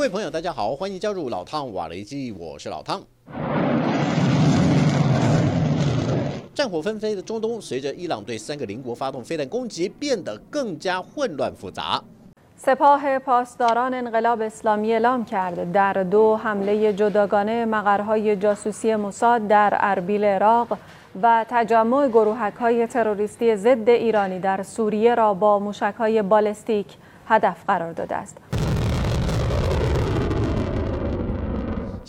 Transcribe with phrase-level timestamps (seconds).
[0.00, 3.02] 各位朋友，大家好，欢迎加入老汤瓦雷基，我是老汤。
[6.54, 12.02] 战火纷飞的中东，随着伊朗对三个邻国发动飞弹攻击，变得更加混乱复杂。
[12.58, 20.78] سپاه پاسداران انقلاب اسلامی اعلام کرد در دو حمله جداگانه مقرهای جاسوسی موساد در اربیل عراق
[21.22, 26.86] و تجمع گروهک های تروریستی ضد ایرانی در سوریه را با موشک های بالستیک
[27.26, 28.36] هدف قرار داده است.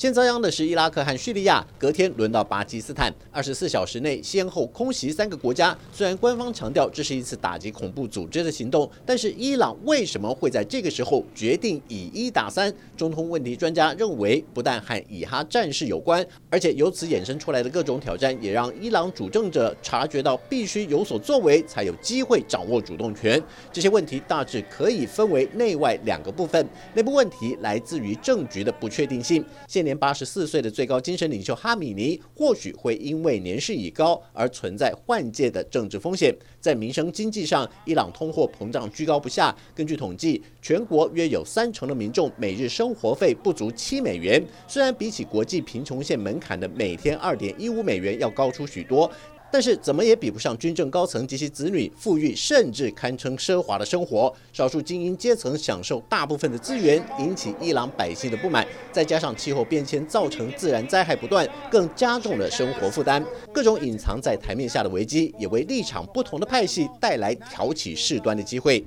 [0.02, 3.15] 先遭殃的是伊拉克和叙利亚，隔天轮到巴基斯坦。
[3.30, 5.79] 二十四小时内先后空袭三个国家。
[5.93, 12.74] 虽然官方强调这是一次打击恐怖组织的行动，但是伊朗为什么会在这个时候决定以一打三？
[12.96, 23.41] 中通问题专家认为，不但和以哈战事有关，而且由此衍生出来的各种挑战，也让伊朗主政者察觉到必须有所作为，才有机会掌握主动权。
[23.73, 26.68] 这些问题大致可以分为内外两个部分。
[26.93, 29.45] 内部问题来自于政局的不确定性。
[29.68, 29.91] 现年。
[29.96, 36.34] 八十四岁的最高精神领袖哈米尼或许会因为年事已高而存在换届的政治风险。
[36.60, 39.54] 在民生经济上，伊朗通货膨胀居高不下。
[39.74, 49.10] 根据统计，全国约有三成的民众每日生活费不足七美元，虽然比起国际贫穷线门槛的每天二点一五美元要高出许多。
[49.53, 58.67] 但是怎么也比不上军政高层及其子女富裕甚至堪称奢华的生活，少数精英阶层享受大部分的资源，引起伊朗百姓的不满。
[58.91, 63.23] 再加上气候变迁造成自然灾害不断，更加重了生活负担。
[63.53, 68.83] 各种隐藏在台面下的危机，也为立场不同的派系带来挑起事端的机会。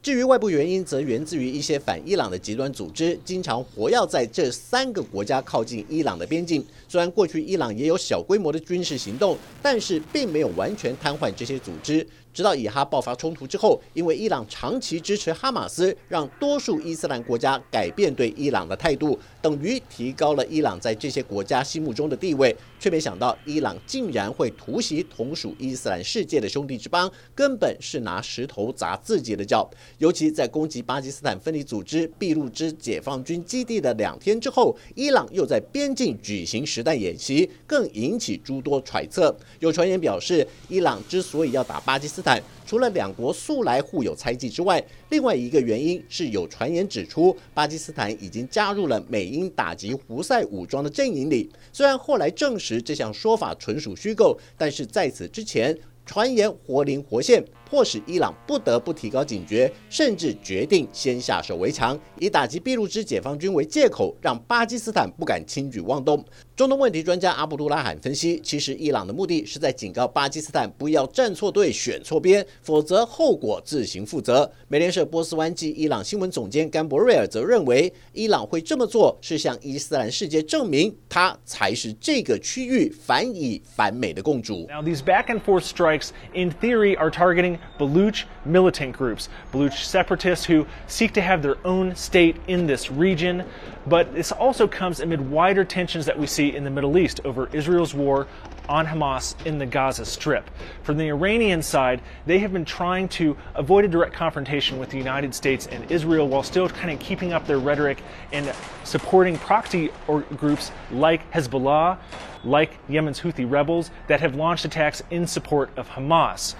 [0.00, 6.64] 至于外部原因，则源自于一些反伊朗的极端组织，经常活跃在这三个国家靠近伊朗的边境。
[6.86, 12.06] 虽然过去伊朗也有小规模的军事行动，但是并没有完全瘫痪这些组织。
[12.32, 22.56] 直到以哈爆发冲突之后，因为伊朗长期支持哈马斯，让多数伊斯兰国家改变对伊朗的态度，等于提高了伊朗在这些国家心目中的地位。
[22.80, 29.68] 却没想到，伊朗竟然会突袭同属伊斯兰世界的兄弟之邦，根本是拿石头砸自己的脚。
[29.98, 39.36] 尤其在攻击巴基斯坦分离组织俾路支解放军基地的两天之后，伊朗又在边境举行实弹演习，更引起诸多揣测。
[39.58, 51.50] 有传言表示，伊朗之所以要打巴基斯坦，除了两国素来互有猜忌之外，另外一个原因是有传言指出，巴基斯坦已经加入了美英打击胡塞武装的阵营里。
[51.72, 66.24] 虽然后来证实这项说法纯属虚构，但是在此之前，传言活灵活现，迫使伊朗不得不提高警觉，甚至决定先下手为强，以打击俾路支解放军为借口，让巴基斯坦不敢轻举妄动。
[66.56, 74.50] 中东问题专家阿卜杜拉罕分析，其实伊朗的目的是在警告巴基斯坦不要站错队、选错边，否则后果自行负责。
[74.66, 84.66] 美联社波斯湾及伊朗新闻总监甘博瑞尔则认为，伊朗会这么做是向伊斯兰世界证明，他才是这个区域反以反美的共主。
[84.68, 90.66] Now these back and forth strikes, in theory, are targeting Baluch militant groups, Baluch separatists who
[90.86, 93.44] seek to have their own state in this region.
[93.86, 97.48] But this also comes amid wider tensions that we see in the Middle East over
[97.52, 98.26] Israel's war
[98.68, 100.50] on Hamas in the Gaza Strip.
[100.82, 104.98] From the Iranian side, they have been trying to avoid a direct confrontation with the
[104.98, 108.02] United States and Israel while still kind of keeping up their rhetoric
[108.32, 108.52] and
[108.84, 111.98] supporting proxy or groups like Hezbollah,
[112.44, 116.54] like Yemen's Houthi rebels that have launched attacks in support of Hamas.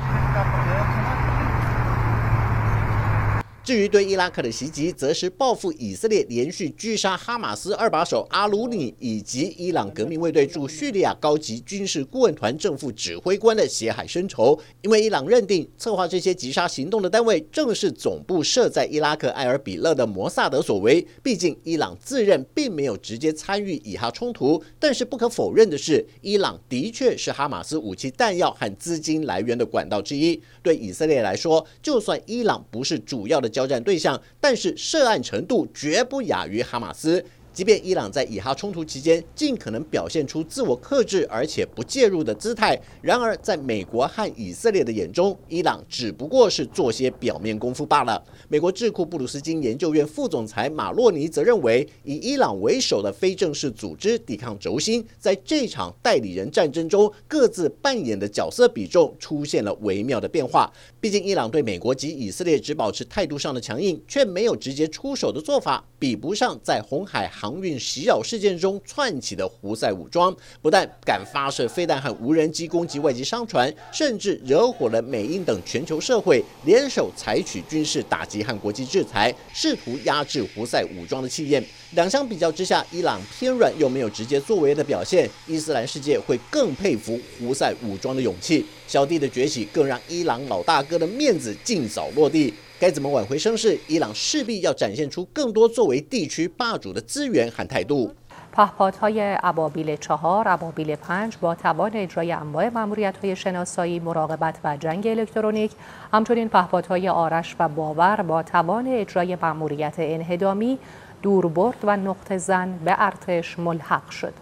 [3.69, 14.59] 至于对伊拉克的袭击，则是报复以色列连续狙杀哈马斯二把手阿鲁尼以及伊朗革命卫队驻叙利亚高级军事顾问团正副指挥官的血海深仇。
[14.81, 21.07] 因为伊朗认定策划这些击杀行动的单位正是总部设在伊拉克埃尔比勒的摩萨德所为。
[21.23, 30.41] 毕竟伊朗自认并没有直接参与以哈冲突，但是不可否认的是，伊朗的确是哈马斯武器弹药和资金来源的管道之一。
[30.63, 33.53] 对以色列来说，就算伊朗不是主要的。
[33.59, 37.25] 交战对象，但是涉案程度绝不亚于哈马斯。
[37.59, 48.25] 即便伊朗在以哈冲突期间尽可能表现出自我克制而且不介入的姿态，然而在美国和以色列的眼中，伊朗只不过是做些表面功夫罢了。
[48.47, 60.73] 美国智库布鲁斯金研究院副总裁马洛尼则认为，以伊朗为首的非正式组织抵抗轴心，在这场代理人战争中各自扮演的角色比重出现了微妙的变化。
[61.01, 67.48] 毕竟，伊朗对美国及以色列只保持态度上的强硬，却没有直接出手的做法，比不上在红海航。
[67.49, 81.65] 航运袭扰事件中窜起的胡塞武装，不但敢发射飞弹和无人机攻击外籍商船，甚至惹火了美英等全球社会，联手采取军事打击和国际制裁，试图压制胡塞武装的气焰。
[81.93, 88.67] 两相比较之下，伊朗偏软又没有直接作为的表现，伊斯兰世界会更佩服胡塞武装的勇气。
[88.87, 92.53] 小弟的崛起更让伊朗老大哥的面子尽早落地。
[92.80, 93.78] 该怎么挽回声势？
[93.88, 98.14] 伊朗势必要展现出更多作为地区霸主的资源和态度。
[98.56, 105.72] پهپادهای ابابیل چهار، ابابیل پنج با توان اجرای انواع مأموریت های شناسایی، مراقبت و جنگ الکترونیک،
[106.14, 110.80] همچنین پهپادهای آرش و باور با توان اجرای مأموریت انهدامی،
[111.22, 114.34] دوربرد و نقطه زن به ارتش ملحق شد.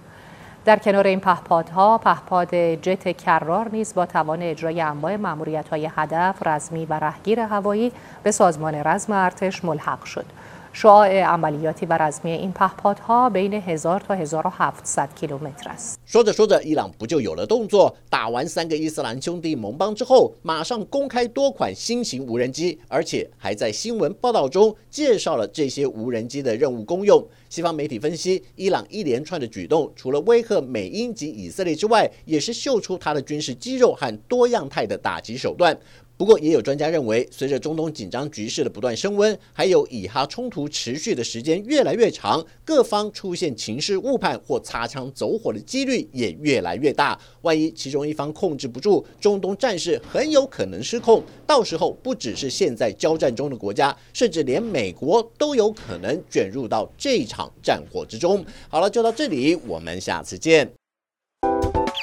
[0.67, 6.87] در کنار این پهپادها پهپاد جت کرار نیز با توان اجرای انواع مأموریت‌های هدف رزمی
[6.87, 7.93] و رهگیر هوایی
[8.23, 10.27] به سازمان رزم ارتش ملحق شد.
[10.76, 16.00] شعاع عملیاتی و رزمی این پهپادها بین 1000 تا 1700 کیلومتر است。
[16.06, 17.94] 说着说着，伊朗不就有了动作？
[18.10, 27.22] 打完三个伊斯兰兄弟盟邦之后，马上公开多款新型无人机，而且还在新闻报道中介绍了这些无人机的任务功用。
[27.50, 35.78] 西方媒体分析，伊朗一连串的举动，除了威吓美英及以色列之外，也是秀出它的军事肌肉和多样态的打击手段。
[36.19, 47.21] 不过，也有专家认为，随着中东紧张局势的不断升温，还有以哈冲突持续的时间越来越长，各方出现情势误判或擦枪走火的几率也越来越大。
[47.43, 58.43] 万一其中一方控制不住，中东战事很有可能失控，到时候不只是现在交战中的国家，甚至连美国都有可能卷入到这场战火之中。
[58.71, 60.86] 好了，就到这里，我们下次见。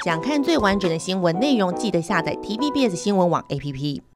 [0.03, 4.12] 想看最完整的新闻内容，记得下载 TVBS 新闻网 APP。